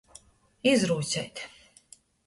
Izrūceit. 0.71 1.47